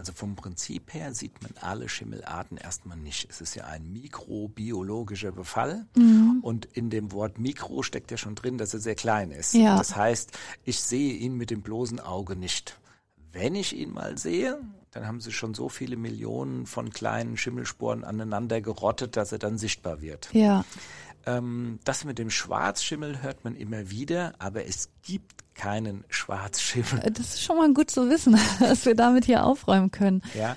Also 0.00 0.14
vom 0.14 0.34
Prinzip 0.34 0.94
her 0.94 1.12
sieht 1.12 1.42
man 1.42 1.52
alle 1.60 1.86
Schimmelarten 1.86 2.56
erstmal 2.56 2.96
nicht. 2.96 3.28
Es 3.28 3.42
ist 3.42 3.54
ja 3.54 3.64
ein 3.64 3.92
mikrobiologischer 3.92 5.30
Befall 5.30 5.84
Mhm. 5.94 6.38
und 6.40 6.64
in 6.64 6.88
dem 6.88 7.12
Wort 7.12 7.38
Mikro 7.38 7.82
steckt 7.82 8.10
ja 8.10 8.16
schon 8.16 8.34
drin, 8.34 8.56
dass 8.56 8.72
er 8.72 8.80
sehr 8.80 8.94
klein 8.94 9.30
ist. 9.30 9.52
Ja. 9.52 9.76
Das 9.76 9.94
heißt, 9.96 10.30
ich 10.64 10.80
sehe 10.80 11.12
ihn 11.12 11.34
mit 11.36 11.50
dem 11.50 11.60
bloßen 11.60 12.00
Auge 12.00 12.34
nicht. 12.34 12.78
Wenn 13.30 13.54
ich 13.54 13.76
ihn 13.76 13.92
mal 13.92 14.16
sehe, 14.16 14.58
dann 14.90 15.06
haben 15.06 15.20
sie 15.20 15.32
schon 15.32 15.52
so 15.52 15.68
viele 15.68 15.98
Millionen 15.98 16.64
von 16.64 16.88
kleinen 16.88 17.36
Schimmelsporen 17.36 18.02
aneinander 18.02 18.62
gerottet, 18.62 19.18
dass 19.18 19.32
er 19.32 19.38
dann 19.38 19.58
sichtbar 19.58 20.00
wird. 20.00 20.30
Ja, 20.32 20.64
Ähm, 21.26 21.78
das 21.84 22.04
mit 22.04 22.18
dem 22.18 22.30
Schwarzschimmel 22.30 23.22
hört 23.22 23.44
man 23.44 23.54
immer 23.56 23.90
wieder, 23.90 24.32
aber 24.38 24.64
es 24.66 24.88
gibt 25.02 25.54
keinen 25.54 26.04
Schwarzschimmel. 26.08 27.00
äh, 27.04 27.10
das 27.10 27.34
ist 27.34 27.42
schon 27.42 27.56
mal 27.56 27.72
gut 27.74 27.90
zu 27.90 28.08
wissen, 28.08 28.38
dass 28.60 28.86
wir 28.86 28.94
damit 28.94 29.26
hier 29.26 29.44
aufräumen 29.44 29.90
können. 29.90 30.22
Ja, 30.34 30.56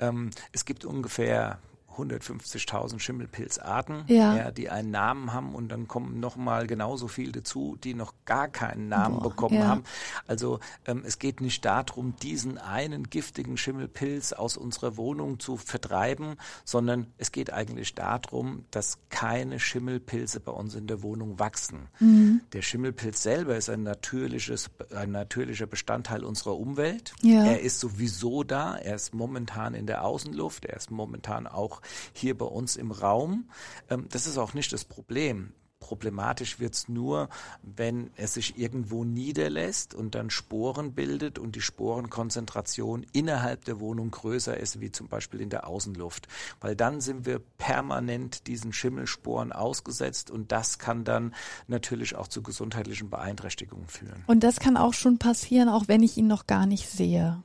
ähm, 0.00 0.30
es 0.52 0.64
gibt 0.64 0.84
ungefähr 0.84 1.58
150.000 1.98 3.00
Schimmelpilzarten, 3.00 4.04
Ja. 4.06 4.50
die 4.50 4.70
einen 4.70 4.90
Namen 4.90 5.32
haben 5.32 5.54
und 5.54 5.68
dann 5.68 5.88
kommen 5.88 6.20
noch 6.20 6.36
mal 6.36 6.66
genauso 6.66 7.08
viele 7.08 7.32
dazu, 7.32 7.76
die 7.82 7.94
noch 7.94 8.14
gar 8.24 8.48
keinen 8.48 8.88
Namen 8.88 9.18
Boah, 9.18 9.30
bekommen 9.30 9.56
ja. 9.56 9.66
haben. 9.66 9.84
Also 10.26 10.60
ähm, 10.86 11.02
es 11.04 11.18
geht 11.18 11.40
nicht 11.40 11.64
darum, 11.64 12.14
diesen 12.22 12.58
einen 12.58 13.10
giftigen 13.10 13.56
Schimmelpilz 13.56 14.32
aus 14.32 14.56
unserer 14.56 14.96
Wohnung 14.96 15.40
zu 15.40 15.56
vertreiben, 15.56 16.36
sondern 16.64 17.06
es 17.18 17.32
geht 17.32 17.52
eigentlich 17.52 17.94
darum, 17.94 18.64
dass 18.70 18.98
keine 19.10 19.58
Schimmelpilze 19.60 20.40
bei 20.40 20.52
uns 20.52 20.74
in 20.74 20.86
der 20.86 21.02
Wohnung 21.02 21.38
wachsen. 21.38 21.88
Mhm. 22.00 22.40
Der 22.52 22.62
Schimmelpilz 22.62 23.22
selber 23.22 23.56
ist 23.56 23.68
ein 23.68 23.82
natürliches, 23.82 24.70
ein 24.94 25.10
natürlicher 25.10 25.66
Bestandteil 25.66 26.24
unserer 26.24 26.56
Umwelt. 26.58 27.12
Ja. 27.22 27.44
Er 27.44 27.60
ist 27.60 27.80
sowieso 27.80 28.44
da. 28.44 28.76
Er 28.76 28.94
ist 28.94 29.14
momentan 29.14 29.74
in 29.74 29.86
der 29.86 30.04
Außenluft. 30.04 30.64
Er 30.64 30.76
ist 30.76 30.90
momentan 30.90 31.46
auch 31.46 31.80
hier 32.12 32.36
bei 32.36 32.46
uns 32.46 32.76
im 32.76 32.90
Raum. 32.90 33.48
Ähm, 33.90 34.06
das 34.10 34.26
ist 34.26 34.38
auch 34.38 34.54
nicht 34.54 34.72
das 34.72 34.84
Problem. 34.84 35.52
Problematisch 35.80 36.58
wird's 36.58 36.88
nur, 36.88 37.28
wenn 37.62 38.10
er 38.16 38.26
sich 38.26 38.58
irgendwo 38.58 39.04
niederlässt 39.04 39.94
und 39.94 40.16
dann 40.16 40.28
Sporen 40.28 40.92
bildet 40.92 41.38
und 41.38 41.54
die 41.54 41.60
Sporenkonzentration 41.60 43.06
innerhalb 43.12 43.64
der 43.64 43.78
Wohnung 43.78 44.10
größer 44.10 44.56
ist, 44.56 44.80
wie 44.80 44.90
zum 44.90 45.06
Beispiel 45.06 45.40
in 45.40 45.50
der 45.50 45.68
Außenluft. 45.68 46.26
Weil 46.60 46.74
dann 46.74 47.00
sind 47.00 47.26
wir 47.26 47.38
permanent 47.38 48.48
diesen 48.48 48.72
Schimmelsporen 48.72 49.52
ausgesetzt 49.52 50.32
und 50.32 50.50
das 50.50 50.78
kann 50.80 51.04
dann 51.04 51.32
natürlich 51.68 52.16
auch 52.16 52.26
zu 52.26 52.42
gesundheitlichen 52.42 53.08
Beeinträchtigungen 53.08 53.86
führen. 53.86 54.24
Und 54.26 54.42
das 54.42 54.58
kann 54.58 54.76
auch 54.76 54.94
schon 54.94 55.18
passieren, 55.18 55.68
auch 55.68 55.86
wenn 55.86 56.02
ich 56.02 56.16
ihn 56.16 56.26
noch 56.26 56.48
gar 56.48 56.66
nicht 56.66 56.88
sehe. 56.88 57.42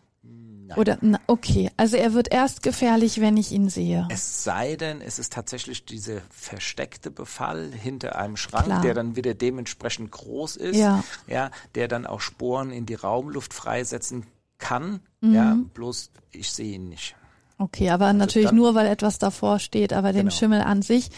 Oder 0.75 0.97
na, 1.01 1.19
okay, 1.27 1.69
also 1.77 1.97
er 1.97 2.13
wird 2.13 2.31
erst 2.33 2.63
gefährlich, 2.63 3.19
wenn 3.21 3.37
ich 3.37 3.51
ihn 3.51 3.69
sehe. 3.69 4.07
Es 4.11 4.43
sei 4.43 4.75
denn, 4.75 5.01
es 5.01 5.19
ist 5.19 5.33
tatsächlich 5.33 5.85
dieser 5.85 6.21
versteckte 6.29 7.11
Befall 7.11 7.71
hinter 7.71 8.17
einem 8.17 8.37
Schrank, 8.37 8.65
Klar. 8.65 8.81
der 8.81 8.93
dann 8.93 9.15
wieder 9.15 9.33
dementsprechend 9.33 10.11
groß 10.11 10.55
ist, 10.55 10.77
Ja. 10.77 11.03
ja, 11.27 11.51
der 11.75 11.87
dann 11.87 12.05
auch 12.05 12.21
Sporen 12.21 12.71
in 12.71 12.85
die 12.85 12.95
Raumluft 12.95 13.53
freisetzen 13.53 14.25
kann. 14.57 15.01
Mhm. 15.21 15.33
Ja, 15.33 15.57
bloß 15.73 16.11
ich 16.31 16.51
sehe 16.51 16.75
ihn 16.75 16.89
nicht. 16.89 17.15
Okay, 17.57 17.89
aber 17.91 18.11
natürlich 18.13 18.47
Also 18.47 18.55
dann- 18.55 18.63
nur, 18.63 18.75
weil 18.75 18.87
etwas 18.87 19.19
davor 19.19 19.59
steht, 19.59 19.93
aber 19.93 20.11
den 20.13 20.27
Genau. 20.27 20.31
Schimmel 20.35 20.61
an 20.61 20.81
sich, 20.81 21.09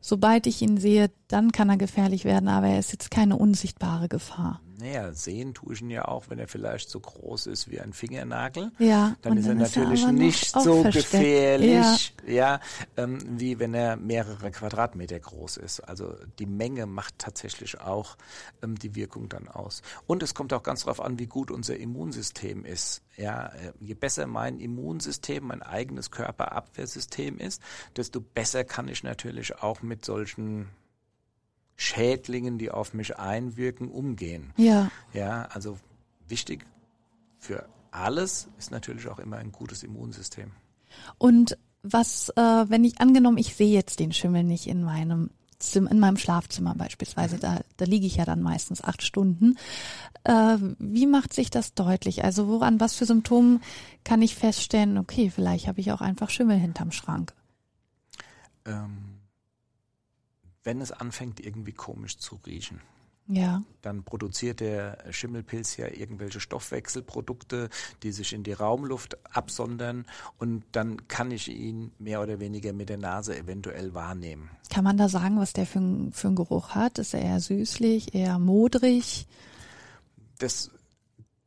sobald 0.00 0.46
ich 0.46 0.62
ihn 0.62 0.78
sehe, 0.78 1.10
dann 1.28 1.52
kann 1.52 1.68
er 1.68 1.76
gefährlich 1.76 2.24
werden, 2.24 2.48
aber 2.48 2.68
er 2.68 2.78
ist 2.78 2.92
jetzt 2.92 3.10
keine 3.10 3.36
unsichtbare 3.36 4.08
Gefahr. 4.08 4.60
Naja, 4.82 5.12
sehen 5.12 5.54
tue 5.54 5.74
ich 5.74 5.80
ihn 5.80 5.90
ja 5.90 6.06
auch, 6.06 6.28
wenn 6.28 6.40
er 6.40 6.48
vielleicht 6.48 6.90
so 6.90 6.98
groß 6.98 7.46
ist 7.46 7.70
wie 7.70 7.78
ein 7.78 7.92
Fingernagel. 7.92 8.72
Ja, 8.80 9.14
dann 9.22 9.36
ist 9.36 9.46
er 9.46 9.54
natürlich 9.54 10.02
er 10.02 10.10
nicht 10.10 10.50
so 10.50 10.82
versteckt. 10.82 11.12
gefährlich, 11.12 12.14
ja, 12.26 12.32
ja 12.32 12.60
ähm, 12.96 13.20
wie 13.38 13.60
wenn 13.60 13.74
er 13.74 13.96
mehrere 13.96 14.50
Quadratmeter 14.50 15.20
groß 15.20 15.58
ist. 15.58 15.78
Also 15.80 16.16
die 16.40 16.46
Menge 16.46 16.86
macht 16.86 17.16
tatsächlich 17.18 17.80
auch 17.80 18.16
ähm, 18.60 18.76
die 18.76 18.96
Wirkung 18.96 19.28
dann 19.28 19.46
aus. 19.46 19.82
Und 20.08 20.24
es 20.24 20.34
kommt 20.34 20.52
auch 20.52 20.64
ganz 20.64 20.80
darauf 20.80 21.00
an, 21.00 21.16
wie 21.20 21.26
gut 21.26 21.52
unser 21.52 21.76
Immunsystem 21.76 22.64
ist. 22.64 23.02
Ja, 23.16 23.46
äh, 23.46 23.72
je 23.78 23.94
besser 23.94 24.26
mein 24.26 24.58
Immunsystem, 24.58 25.46
mein 25.46 25.62
eigenes 25.62 26.10
Körperabwehrsystem 26.10 27.38
ist, 27.38 27.62
desto 27.96 28.20
besser 28.20 28.64
kann 28.64 28.88
ich 28.88 29.04
natürlich 29.04 29.62
auch 29.62 29.82
mit 29.82 30.04
solchen 30.04 30.70
Schädlingen, 31.76 32.58
die 32.58 32.70
auf 32.70 32.94
mich 32.94 33.18
einwirken, 33.18 33.90
umgehen. 33.90 34.52
Ja. 34.56 34.90
Ja, 35.12 35.48
also 35.50 35.78
wichtig 36.28 36.64
für 37.38 37.66
alles 37.90 38.48
ist 38.58 38.70
natürlich 38.70 39.08
auch 39.08 39.18
immer 39.18 39.36
ein 39.36 39.52
gutes 39.52 39.82
Immunsystem. 39.82 40.52
Und 41.18 41.58
was, 41.82 42.28
äh, 42.30 42.40
wenn 42.40 42.84
ich 42.84 43.00
angenommen, 43.00 43.38
ich 43.38 43.54
sehe 43.54 43.72
jetzt 43.72 43.98
den 43.98 44.12
Schimmel 44.12 44.44
nicht 44.44 44.66
in 44.66 44.82
meinem 44.82 45.30
Zimmer, 45.58 45.90
in 45.90 45.98
meinem 45.98 46.16
Schlafzimmer 46.16 46.74
beispielsweise, 46.74 47.38
da, 47.38 47.60
da 47.76 47.84
liege 47.84 48.06
ich 48.06 48.16
ja 48.16 48.24
dann 48.24 48.42
meistens 48.42 48.82
acht 48.82 49.02
Stunden. 49.02 49.56
Äh, 50.24 50.58
wie 50.78 51.06
macht 51.06 51.32
sich 51.32 51.50
das 51.50 51.74
deutlich? 51.74 52.24
Also 52.24 52.48
woran, 52.48 52.80
was 52.80 52.94
für 52.94 53.06
Symptomen 53.06 53.60
kann 54.04 54.22
ich 54.22 54.34
feststellen, 54.34 54.98
okay, 54.98 55.30
vielleicht 55.30 55.66
habe 55.66 55.80
ich 55.80 55.92
auch 55.92 56.00
einfach 56.00 56.30
Schimmel 56.30 56.58
hinterm 56.58 56.92
Schrank? 56.92 57.34
Ähm 58.64 59.11
wenn 60.64 60.80
es 60.80 60.92
anfängt 60.92 61.40
irgendwie 61.40 61.72
komisch 61.72 62.18
zu 62.18 62.36
riechen. 62.46 62.80
Ja. 63.28 63.62
Dann 63.82 64.02
produziert 64.02 64.60
der 64.60 64.98
Schimmelpilz 65.10 65.76
ja 65.76 65.86
irgendwelche 65.86 66.40
Stoffwechselprodukte, 66.40 67.70
die 68.02 68.12
sich 68.12 68.32
in 68.32 68.42
die 68.42 68.52
Raumluft 68.52 69.16
absondern 69.34 70.06
und 70.38 70.64
dann 70.72 71.08
kann 71.08 71.30
ich 71.30 71.48
ihn 71.48 71.92
mehr 71.98 72.20
oder 72.20 72.40
weniger 72.40 72.72
mit 72.72 72.88
der 72.88 72.98
Nase 72.98 73.38
eventuell 73.38 73.94
wahrnehmen. 73.94 74.50
Kann 74.70 74.84
man 74.84 74.96
da 74.96 75.08
sagen, 75.08 75.38
was 75.38 75.52
der 75.52 75.66
für, 75.66 75.80
für 76.12 76.26
einen 76.26 76.36
Geruch 76.36 76.70
hat? 76.70 76.98
Ist 76.98 77.14
er 77.14 77.22
eher 77.22 77.40
süßlich, 77.40 78.14
eher 78.14 78.38
modrig? 78.38 79.26
Das 80.38 80.70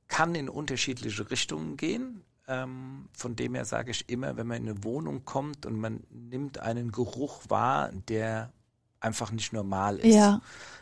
kann 0.08 0.34
in 0.34 0.48
unterschiedliche 0.48 1.30
Richtungen 1.30 1.76
gehen. 1.78 2.22
Ähm, 2.48 3.10
von 3.12 3.36
dem 3.36 3.56
her 3.56 3.66
sage 3.66 3.92
ich 3.92 4.08
immer, 4.08 4.38
wenn 4.38 4.48
man 4.48 4.58
in 4.58 4.70
eine 4.70 4.84
Wohnung 4.84 5.26
kommt 5.26 5.66
und 5.66 5.78
man 5.78 6.04
nimmt 6.10 6.60
einen 6.60 6.92
Geruch 6.92 7.42
wahr, 7.50 7.92
der 8.08 8.54
einfach 9.06 9.32
nicht 9.32 9.54
normal 9.54 10.00
ist. 10.00 10.14
Ja. 10.14 10.42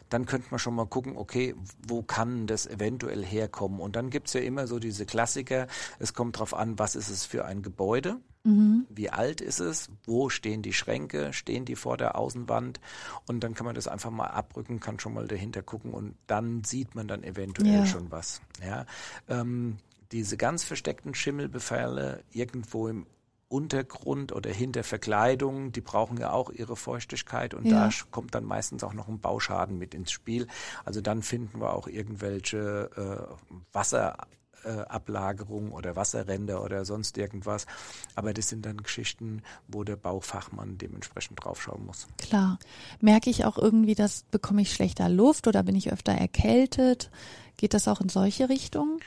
Dann 0.09 0.25
könnte 0.25 0.47
man 0.51 0.59
schon 0.59 0.75
mal 0.75 0.85
gucken, 0.85 1.17
okay, 1.17 1.55
wo 1.87 2.03
kann 2.03 2.47
das 2.47 2.67
eventuell 2.67 3.23
herkommen? 3.25 3.79
Und 3.79 3.95
dann 3.95 4.09
gibt 4.09 4.27
es 4.27 4.33
ja 4.33 4.41
immer 4.41 4.67
so 4.67 4.79
diese 4.79 5.05
Klassiker. 5.05 5.67
Es 5.99 6.13
kommt 6.13 6.35
darauf 6.35 6.53
an, 6.53 6.77
was 6.77 6.95
ist 6.95 7.09
es 7.09 7.25
für 7.25 7.45
ein 7.45 7.63
Gebäude? 7.63 8.17
Mhm. 8.43 8.85
Wie 8.89 9.09
alt 9.09 9.41
ist 9.41 9.59
es? 9.59 9.89
Wo 10.05 10.29
stehen 10.29 10.61
die 10.61 10.73
Schränke? 10.73 11.33
Stehen 11.33 11.65
die 11.65 11.75
vor 11.75 11.97
der 11.97 12.17
Außenwand? 12.17 12.79
Und 13.25 13.43
dann 13.43 13.53
kann 13.53 13.65
man 13.65 13.75
das 13.75 13.87
einfach 13.87 14.11
mal 14.11 14.27
abrücken, 14.27 14.79
kann 14.79 14.99
schon 14.99 15.13
mal 15.13 15.27
dahinter 15.27 15.63
gucken 15.63 15.93
und 15.93 16.15
dann 16.27 16.63
sieht 16.63 16.93
man 16.93 17.07
dann 17.07 17.23
eventuell 17.23 17.73
ja. 17.73 17.85
schon 17.85 18.11
was. 18.11 18.41
Ja, 18.63 18.85
ähm, 19.29 19.77
diese 20.11 20.37
ganz 20.37 20.63
versteckten 20.63 21.15
Schimmelbefälle 21.15 22.23
irgendwo 22.31 22.87
im 22.87 23.07
Untergrund 23.53 24.31
oder 24.31 24.49
hinter 24.49 24.83
Verkleidung, 24.83 25.71
die 25.71 25.81
brauchen 25.81 26.17
ja 26.17 26.31
auch 26.31 26.49
ihre 26.49 26.75
Feuchtigkeit 26.75 27.53
und 27.53 27.67
ja. 27.67 27.87
da 27.87 27.93
kommt 28.09 28.33
dann 28.33 28.45
meistens 28.45 28.83
auch 28.83 28.93
noch 28.93 29.07
ein 29.07 29.19
Bauschaden 29.19 29.77
mit 29.77 29.93
ins 29.93 30.11
Spiel. 30.11 30.47
Also 30.85 31.01
dann 31.01 31.21
finden 31.21 31.61
wir 31.61 31.73
auch 31.73 31.87
irgendwelche 31.87 32.89
äh, 32.97 33.27
Wasserablagerungen 33.71 35.71
oder 35.71 35.95
Wasserränder 35.95 36.63
oder 36.63 36.83
sonst 36.83 37.15
irgendwas. 37.19 37.67
Aber 38.15 38.33
das 38.33 38.49
sind 38.49 38.65
dann 38.65 38.77
Geschichten, 38.77 39.43
wo 39.67 39.83
der 39.83 39.97
Baufachmann 39.97 40.79
dementsprechend 40.79 41.43
draufschauen 41.43 41.85
muss. 41.85 42.07
Klar. 42.17 42.57
Merke 43.01 43.29
ich 43.29 43.45
auch 43.45 43.59
irgendwie, 43.59 43.93
dass 43.93 44.23
bekomme 44.31 44.63
ich 44.63 44.73
schlechter 44.73 45.09
Luft 45.09 45.47
oder 45.47 45.61
bin 45.61 45.75
ich 45.75 45.93
öfter 45.93 46.13
erkältet? 46.13 47.11
Geht 47.57 47.75
das 47.75 47.87
auch 47.87 48.01
in 48.01 48.09
solche 48.09 48.49
Richtungen? 48.49 48.99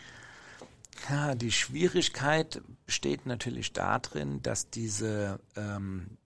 Ja, 1.08 1.34
die 1.34 1.52
Schwierigkeit 1.52 2.62
besteht 2.84 3.26
natürlich 3.26 3.72
darin, 3.72 4.42
dass 4.42 4.70
diese 4.70 5.40
ähm, 5.56 6.18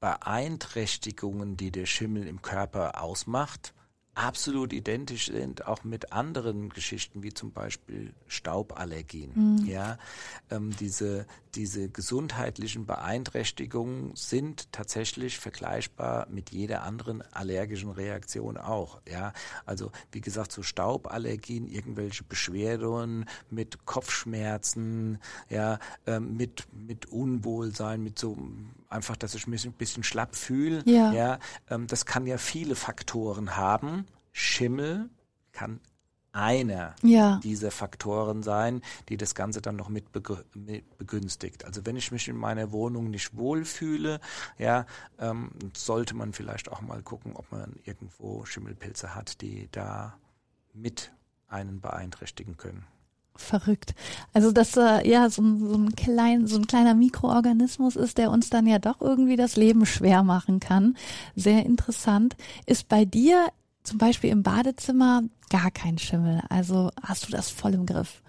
Beeinträchtigungen, 0.00 1.56
die 1.56 1.70
der 1.70 1.86
Schimmel 1.86 2.26
im 2.26 2.42
Körper 2.42 3.02
ausmacht, 3.02 3.72
absolut 4.14 4.72
identisch 4.72 5.26
sind, 5.26 5.66
auch 5.66 5.84
mit 5.84 6.12
anderen 6.12 6.68
Geschichten, 6.68 7.22
wie 7.22 7.32
zum 7.32 7.52
Beispiel 7.52 8.14
Stauballergien. 8.26 9.32
Mhm. 9.34 9.66
Ja, 9.66 9.98
ähm, 10.50 10.74
diese, 10.78 11.26
diese 11.54 11.88
gesundheitlichen 11.88 12.86
Beeinträchtigungen 12.86 14.14
sind 14.14 14.72
tatsächlich 14.72 15.38
vergleichbar 15.38 16.26
mit 16.28 16.50
jeder 16.50 16.82
anderen 16.82 17.22
allergischen 17.32 17.90
Reaktion 17.90 18.56
auch. 18.56 19.00
Ja, 19.08 19.32
also 19.64 19.90
wie 20.12 20.20
gesagt, 20.20 20.52
so 20.52 20.62
Stauballergien, 20.62 21.68
irgendwelche 21.68 22.24
Beschwerden 22.24 23.26
mit 23.50 23.84
Kopfschmerzen, 23.86 25.18
ja, 25.48 25.78
ähm, 26.06 26.36
mit, 26.36 26.66
mit 26.72 27.06
Unwohlsein, 27.06 28.02
mit 28.02 28.18
so 28.18 28.36
einfach, 28.88 29.16
dass 29.16 29.34
ich 29.34 29.46
mich 29.46 29.64
ein 29.64 29.72
bisschen 29.72 30.02
schlapp 30.02 30.36
fühle. 30.36 30.82
Ja, 30.86 31.12
ja 31.12 31.38
ähm, 31.70 31.86
das 31.86 32.06
kann 32.06 32.26
ja 32.26 32.38
viele 32.38 32.74
Faktoren 32.74 33.56
haben. 33.56 34.06
Schimmel 34.32 35.08
kann 35.52 35.80
einer 36.34 36.94
ja. 37.02 37.40
dieser 37.42 37.70
Faktoren 37.70 38.42
sein, 38.42 38.82
die 39.08 39.16
das 39.16 39.34
Ganze 39.34 39.62
dann 39.62 39.76
noch 39.76 39.88
mit, 39.88 40.06
begünstigt. 40.12 41.64
Also 41.64 41.86
wenn 41.86 41.96
ich 41.96 42.10
mich 42.10 42.28
in 42.28 42.36
meiner 42.36 42.72
Wohnung 42.72 43.10
nicht 43.10 43.36
wohlfühle, 43.36 44.20
ja, 44.58 44.86
ähm, 45.18 45.50
sollte 45.76 46.14
man 46.14 46.32
vielleicht 46.32 46.70
auch 46.70 46.80
mal 46.80 47.02
gucken, 47.02 47.36
ob 47.36 47.50
man 47.52 47.76
irgendwo 47.84 48.44
Schimmelpilze 48.44 49.14
hat, 49.14 49.40
die 49.40 49.68
da 49.70 50.14
mit 50.72 51.12
einen 51.48 51.80
beeinträchtigen 51.80 52.56
können. 52.56 52.84
Verrückt. 53.36 53.94
Also 54.32 54.52
dass 54.52 54.76
äh, 54.76 55.08
ja 55.08 55.28
so 55.28 55.42
so 55.58 55.74
ein 55.74 55.96
klein 55.96 56.46
so 56.46 56.56
ein 56.56 56.68
kleiner 56.68 56.94
Mikroorganismus 56.94 57.96
ist, 57.96 58.16
der 58.18 58.30
uns 58.30 58.48
dann 58.48 58.66
ja 58.66 58.78
doch 58.78 59.00
irgendwie 59.00 59.34
das 59.34 59.56
Leben 59.56 59.86
schwer 59.86 60.22
machen 60.22 60.60
kann. 60.60 60.96
Sehr 61.34 61.66
interessant. 61.66 62.36
Ist 62.66 62.88
bei 62.88 63.04
dir 63.04 63.48
zum 63.84 63.98
Beispiel 63.98 64.30
im 64.30 64.42
Badezimmer 64.42 65.22
gar 65.50 65.70
kein 65.70 65.98
Schimmel. 65.98 66.42
Also 66.48 66.90
hast 67.02 67.28
du 67.28 67.30
das 67.30 67.50
voll 67.50 67.74
im 67.74 67.86
Griff? 67.86 68.22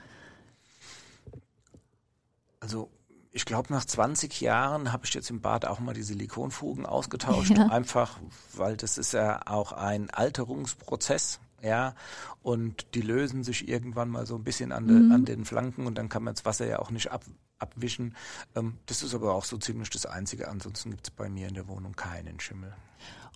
Also 2.59 2.89
ich 3.31 3.45
glaube, 3.45 3.73
nach 3.73 3.83
20 3.83 4.39
Jahren 4.41 4.93
habe 4.93 5.05
ich 5.05 5.13
jetzt 5.13 5.29
im 5.29 5.41
Bad 5.41 5.65
auch 5.65 5.79
mal 5.79 5.93
die 5.93 6.03
Silikonfugen 6.03 6.85
ausgetauscht, 6.85 7.51
ja. 7.57 7.67
einfach, 7.67 8.19
weil 8.53 8.77
das 8.77 8.97
ist 8.97 9.13
ja 9.13 9.41
auch 9.45 9.71
ein 9.71 10.09
Alterungsprozess 10.09 11.39
ja, 11.65 11.95
und 12.43 12.93
die 12.93 13.01
lösen 13.01 13.43
sich 13.43 13.67
irgendwann 13.67 14.09
mal 14.09 14.27
so 14.27 14.35
ein 14.35 14.43
bisschen 14.43 14.71
an, 14.71 14.87
de, 14.87 14.97
mhm. 14.97 15.11
an 15.11 15.25
den 15.25 15.45
Flanken 15.45 15.87
und 15.87 15.97
dann 15.97 16.09
kann 16.09 16.23
man 16.23 16.35
das 16.35 16.45
Wasser 16.45 16.67
ja 16.67 16.79
auch 16.79 16.91
nicht 16.91 17.11
ab, 17.11 17.23
abwischen. 17.59 18.15
Ähm, 18.55 18.77
das 18.85 19.03
ist 19.03 19.13
aber 19.13 19.33
auch 19.33 19.45
so 19.45 19.57
ziemlich 19.57 19.89
das 19.89 20.05
Einzige. 20.05 20.47
Ansonsten 20.47 20.91
gibt 20.91 21.07
es 21.07 21.11
bei 21.11 21.29
mir 21.29 21.47
in 21.47 21.53
der 21.53 21.67
Wohnung 21.67 21.93
keinen 21.95 22.39
Schimmel. 22.39 22.73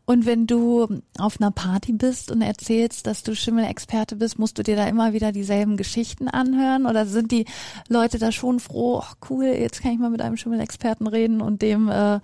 Und 0.10 0.26
wenn 0.26 0.48
du 0.48 1.02
auf 1.20 1.40
einer 1.40 1.52
Party 1.52 1.94
bist 1.94 2.32
und 2.32 2.42
erzählst, 2.42 3.06
dass 3.06 3.22
du 3.22 3.36
Schimmelexperte 3.36 4.16
bist, 4.16 4.40
musst 4.40 4.58
du 4.58 4.64
dir 4.64 4.76
da 4.76 4.88
immer 4.88 5.14
wieder 5.14 5.32
dieselben 5.32 5.78
Geschichten 5.78 6.28
anhören? 6.28 6.88
Oder 6.88 7.06
sind 7.06 7.32
die 7.32 7.46
Leute 7.90 8.18
da 8.18 8.32
schon 8.32 8.60
froh, 8.60 9.04
oh, 9.04 9.14
cool, 9.30 9.46
jetzt 9.46 9.84
kann 9.84 9.92
ich 9.92 10.00
mal 10.00 10.10
mit 10.10 10.22
einem 10.22 10.36
Schimmelexperten 10.36 11.06
reden 11.06 11.42
und 11.42 11.62
dem 11.62 11.90
äh, 11.90 12.22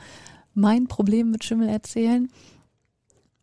mein 0.55 0.87
Problem 0.87 1.29
mit 1.29 1.43
Schimmel 1.43 1.69
erzählen? 1.69 2.31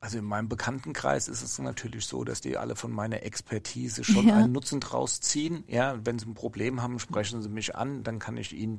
Also 0.03 0.19
in 0.19 0.25
meinem 0.25 0.49
Bekanntenkreis 0.49 1.29
ist 1.29 1.43
es 1.43 1.61
natürlich 1.61 2.07
so, 2.07 2.25
dass 2.25 2.41
die 2.41 2.57
alle 2.57 2.75
von 2.75 2.91
meiner 2.91 3.23
Expertise 3.23 4.03
schon 4.03 4.27
ja. 4.27 4.37
einen 4.37 4.51
Nutzen 4.51 4.81
draus 4.81 5.21
ziehen. 5.21 5.63
Ja, 5.69 5.95
wenn 6.05 6.19
sie 6.19 6.29
ein 6.29 6.35
Problem 6.35 6.83
haben, 6.83 6.99
sprechen 6.99 7.41
sie 7.41 7.49
mich 7.49 7.77
an, 7.77 8.03
dann 8.03 8.19
kann 8.19 8.37
ich 8.37 8.53
ihnen 8.53 8.77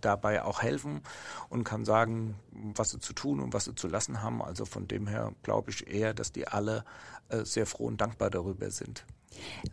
dabei 0.00 0.44
auch 0.44 0.62
helfen 0.62 1.00
und 1.48 1.64
kann 1.64 1.84
sagen, 1.84 2.36
was 2.52 2.90
sie 2.90 3.00
zu 3.00 3.14
tun 3.14 3.40
und 3.40 3.52
was 3.52 3.64
sie 3.64 3.74
zu 3.74 3.88
lassen 3.88 4.22
haben. 4.22 4.40
Also 4.40 4.64
von 4.64 4.86
dem 4.86 5.08
her 5.08 5.32
glaube 5.42 5.72
ich 5.72 5.88
eher, 5.88 6.14
dass 6.14 6.30
die 6.30 6.46
alle 6.46 6.84
äh, 7.30 7.44
sehr 7.44 7.66
froh 7.66 7.86
und 7.86 8.00
dankbar 8.00 8.30
darüber 8.30 8.70
sind. 8.70 9.04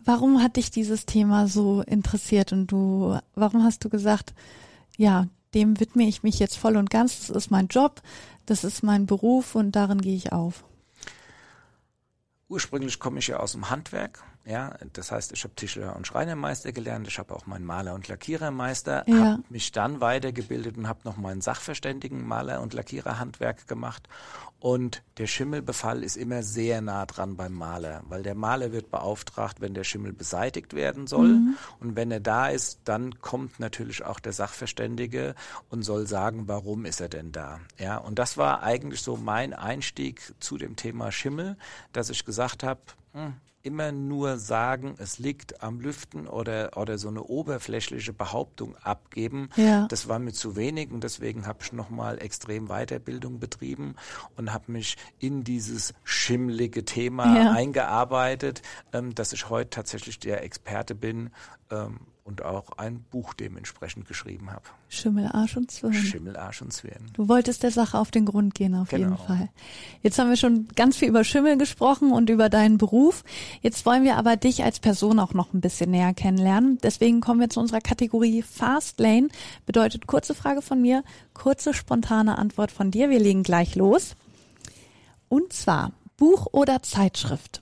Warum 0.04 0.42
hat 0.42 0.56
dich 0.56 0.72
dieses 0.72 1.06
Thema 1.06 1.46
so 1.46 1.84
interessiert 1.84 2.54
und 2.54 2.72
du, 2.72 3.20
warum 3.36 3.64
hast 3.64 3.86
du 3.86 3.90
gesagt, 3.90 4.34
ja, 4.98 5.28
dem 5.54 5.80
widme 5.80 6.08
ich 6.08 6.24
mich 6.24 6.40
jetzt 6.40 6.58
voll 6.58 6.76
und 6.76 6.90
ganz, 6.90 7.28
das 7.28 7.30
ist 7.30 7.52
mein 7.52 7.68
Job, 7.68 8.02
das 8.48 8.64
ist 8.64 8.82
mein 8.82 9.06
Beruf 9.06 9.54
und 9.54 9.74
darin 9.74 10.02
gehe 10.02 10.16
ich 10.16 10.32
auf? 10.32 10.64
Ursprünglich 12.50 13.00
komme 13.00 13.20
ich 13.20 13.28
ja 13.28 13.38
aus 13.38 13.52
dem 13.52 13.70
Handwerk. 13.70 14.24
Ja, 14.48 14.76
das 14.94 15.12
heißt, 15.12 15.34
ich 15.34 15.44
habe 15.44 15.54
Tischler 15.56 15.94
und 15.98 16.08
Schreinermeister 16.08 16.72
gelernt, 16.72 17.06
ich 17.08 17.20
habe 17.20 17.36
auch 17.36 17.48
meinen 17.48 17.66
Maler 17.66 17.94
und 17.94 18.08
Lackierermeister, 18.08 19.04
Ja. 19.06 19.16
habe 19.34 19.44
mich 19.50 19.74
dann 19.74 20.00
weitergebildet 20.00 20.78
und 20.78 20.88
habe 20.88 21.02
noch 21.04 21.18
meinen 21.18 21.42
Sachverständigen 21.42 22.26
Maler 22.26 22.62
und 22.62 22.74
Lackiererhandwerk 22.74 23.68
gemacht. 23.68 24.08
Und 24.60 25.04
der 25.18 25.28
Schimmelbefall 25.28 26.02
ist 26.02 26.16
immer 26.16 26.44
sehr 26.44 26.80
nah 26.82 27.06
dran 27.06 27.36
beim 27.36 27.54
Maler, 27.54 28.04
weil 28.08 28.24
der 28.24 28.36
Maler 28.36 28.72
wird 28.72 28.90
beauftragt, 28.90 29.60
wenn 29.60 29.74
der 29.74 29.84
Schimmel 29.84 30.14
beseitigt 30.14 30.74
werden 30.74 31.08
soll. 31.08 31.40
Und 31.80 31.96
wenn 31.98 32.10
er 32.10 32.22
da 32.22 32.48
ist, 32.48 32.80
dann 32.86 33.20
kommt 33.20 33.60
natürlich 33.60 34.06
auch 34.06 34.20
der 34.20 34.34
Sachverständige 34.34 35.36
und 35.70 35.84
soll 35.84 36.08
sagen, 36.08 36.48
warum 36.48 36.86
ist 36.86 37.02
er 37.02 37.10
denn 37.10 37.32
da? 37.34 37.60
Ja, 37.78 37.98
und 37.98 38.18
das 38.18 38.38
war 38.38 38.64
eigentlich 38.64 39.02
so 39.02 39.18
mein 39.18 39.54
Einstieg 39.54 40.34
zu 40.40 40.58
dem 40.58 40.76
Thema 40.78 41.12
Schimmel, 41.12 41.58
dass 41.92 42.10
ich 42.10 42.26
gesagt 42.26 42.64
habe, 42.64 42.80
hm, 43.14 43.34
immer 43.68 43.92
nur 43.92 44.38
sagen, 44.38 44.96
es 44.98 45.20
liegt 45.20 45.62
am 45.62 45.80
Lüften 45.82 46.26
oder, 46.28 46.72
oder 46.78 46.98
so 46.98 47.10
eine 47.10 47.22
oberflächliche 47.24 48.14
Behauptung 48.14 48.76
abgeben, 48.78 49.50
Ja. 49.58 49.88
das 49.90 50.08
war 50.08 50.20
mir 50.20 50.32
zu 50.32 50.56
wenig 50.56 50.90
und 50.92 51.04
deswegen 51.04 51.46
habe 51.46 51.60
ich 51.62 51.74
nochmal 51.74 52.22
extrem 52.22 52.68
Weiterbildung 52.70 53.40
betrieben 53.40 53.96
und 54.38 54.54
habe 54.54 54.72
mich 54.72 54.96
in 55.20 55.44
dieses 55.44 55.94
schimmlige 56.06 56.86
Thema 56.86 57.36
Ja. 57.38 57.52
eingearbeitet, 57.52 58.62
ähm, 58.94 59.14
dass 59.14 59.34
ich 59.34 59.50
heute 59.50 59.70
tatsächlich 59.70 60.18
der 60.20 60.44
Experte 60.44 60.96
bin 60.96 61.30
ähm, 61.70 62.00
und 62.28 62.44
auch 62.44 62.78
ein 62.78 63.00
Buch 63.10 63.34
dementsprechend 63.34 64.06
geschrieben 64.06 64.52
habe. 64.52 64.64
Schimmel, 64.90 65.28
Arsch 65.32 65.56
und 65.56 65.72
Zwirn. 65.72 65.94
Schimmel, 65.94 66.36
Arsch 66.36 66.62
und 66.62 66.74
Zwirn. 66.74 67.10
Du 67.14 67.30
wolltest 67.30 67.64
der 67.64 67.72
Sache 67.72 67.98
auf 67.98 68.12
den 68.12 68.26
Grund 68.26 68.54
gehen, 68.54 68.76
auf 68.76 68.90
Genau. 68.90 69.12
jeden 69.16 69.18
Fall. 69.18 69.50
Jetzt 70.04 70.20
haben 70.20 70.30
wir 70.30 70.36
schon 70.36 70.68
ganz 70.76 70.98
viel 70.98 71.08
über 71.08 71.24
Schimmel 71.24 71.58
gesprochen 71.58 72.12
und 72.12 72.30
über 72.30 72.50
deinen 72.50 72.78
Beruf. 72.78 73.24
Jetzt 73.62 73.86
wollen 73.86 74.04
wir 74.04 74.18
aber 74.18 74.36
dich 74.36 74.64
als 74.66 74.80
Person 74.80 75.20
auch 75.20 75.34
noch 75.34 75.54
ein 75.54 75.62
bisschen 75.62 75.90
näher 75.92 76.14
kennenlernen. 76.14 76.78
Deswegen 76.84 77.22
kommen 77.22 77.40
wir 77.40 77.50
zu 77.50 77.62
unserer 77.62 77.80
Kategorie 77.82 78.42
Fast 78.42 79.00
Lane. 79.00 79.30
Bedeutet 79.66 80.06
kurze 80.06 80.36
Frage 80.36 80.62
von 80.62 80.82
mir, 80.82 81.04
kurze 81.34 81.74
spontane 81.74 82.38
Antwort 82.38 82.72
von 82.72 82.92
dir. 82.92 83.10
Wir 83.10 83.20
legen 83.20 83.44
gleich 83.44 83.76
los. 83.76 84.16
Und 85.30 85.54
zwar 85.54 85.94
Buch 86.18 86.48
oder 86.52 86.84
Zeitschrift? 86.84 87.62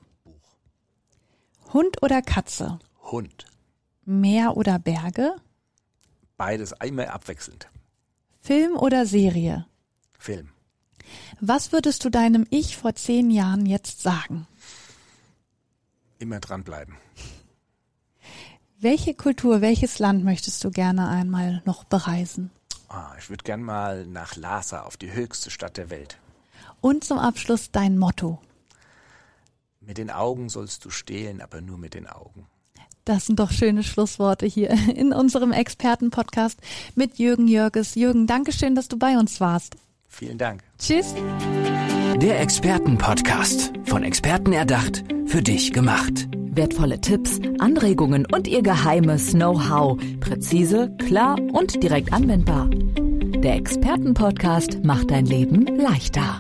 Hund 1.72 2.02
oder 2.02 2.22
Katze? 2.24 2.80
Hund. 3.12 3.46
Meer 4.06 4.56
oder 4.56 4.78
Berge? 4.78 5.36
Beides 6.38 6.74
einmal 6.74 7.08
abwechselnd. 7.08 7.68
Film 8.42 8.78
oder 8.78 9.08
Serie? 9.08 9.66
Film. 10.20 10.50
Was 11.40 11.72
würdest 11.72 12.06
du 12.06 12.10
deinem 12.10 12.46
Ich 12.52 12.78
vor 12.78 12.94
zehn 12.96 13.32
Jahren 13.32 13.66
jetzt 13.66 14.02
sagen? 14.02 14.48
Immer 16.20 16.40
dranbleiben. 16.40 16.96
Welche 18.80 19.16
Kultur, 19.16 19.62
welches 19.62 19.98
Land 19.98 20.24
möchtest 20.24 20.64
du 20.64 20.70
gerne 20.70 21.10
einmal 21.10 21.64
noch 21.66 21.84
bereisen? 21.84 22.52
Ah, 22.88 23.14
ich 23.18 23.30
würde 23.30 23.44
gern 23.44 23.64
mal 23.64 24.06
nach 24.06 24.36
Lhasa 24.36 24.84
auf 24.84 24.98
die 24.98 25.12
höchste 25.12 25.50
Stadt 25.50 25.78
der 25.78 25.90
Welt. 25.90 26.20
Und 26.82 27.04
zum 27.04 27.18
Abschluss 27.18 27.72
dein 27.72 27.98
Motto. 27.98 28.40
Mit 29.80 29.98
den 29.98 30.12
Augen 30.12 30.50
sollst 30.50 30.86
du 30.86 30.92
stehlen, 30.92 31.42
aber 31.42 31.62
nur 31.62 31.80
mit 31.80 31.96
den 31.96 32.06
Augen. 32.08 32.48
Das 33.06 33.28
sind 33.28 33.40
doch 33.40 33.52
schöne 33.52 33.84
Schlussworte 33.84 34.48
hier 34.48 34.72
in 34.96 35.14
unserem 35.14 35.52
Expertenpodcast 35.52 36.60
mit 36.96 37.18
Jürgen 37.18 37.48
Jörges. 37.48 37.96
Jürgen, 37.96 38.28
Dankeschön, 38.28 38.76
dass 38.76 38.88
du 38.88 38.98
bei 38.98 39.18
uns 39.18 39.40
warst. 39.40 39.76
Vielen 40.08 40.38
Dank. 40.38 40.64
Tschüss. 40.80 41.14
Der 42.22 42.40
Expertenpodcast. 42.42 43.74
Von 43.86 44.04
Experten 44.04 44.54
erdacht, 44.54 45.04
für 45.26 45.42
dich 45.42 45.74
gemacht. 45.74 46.28
Wertvolle 46.34 47.02
Tipps, 47.02 47.40
Anregungen 47.60 48.26
und 48.26 48.48
ihr 48.48 48.64
geheimes 48.64 49.32
Know-how. 49.32 50.00
Präzise, 50.22 50.96
klar 51.06 51.38
und 51.52 51.84
direkt 51.84 52.14
anwendbar. 52.14 52.70
Der 52.70 53.56
Expertenpodcast 53.56 54.84
macht 54.84 55.12
dein 55.12 55.26
Leben 55.26 55.66
leichter. 55.66 56.40